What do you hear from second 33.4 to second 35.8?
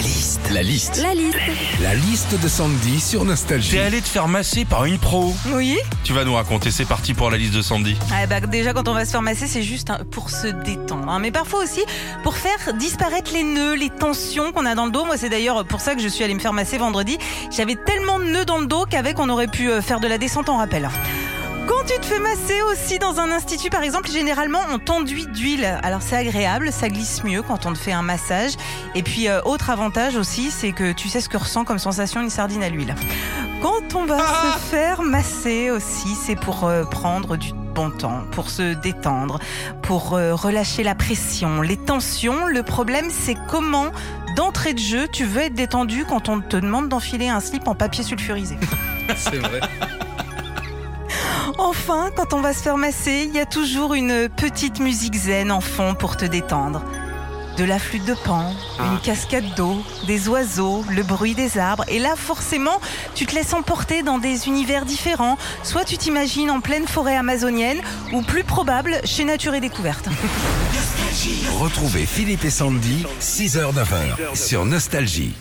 Quand on va se faire masser